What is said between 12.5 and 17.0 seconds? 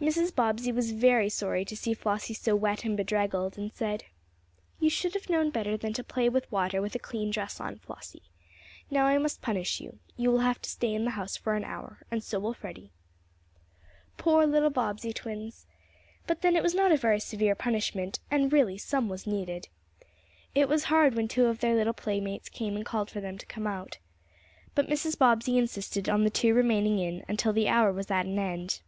Freddie." Poor little Bobbsey twins! But then it was not a